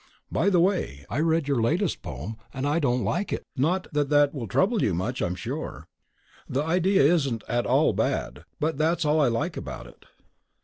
[0.31, 4.09] By the way, I read your latest poem and I don't like it not that
[4.09, 5.85] that will trouble you much I'm sure.
[6.49, 10.07] The idea isn't at all bad, but that's all I like about it.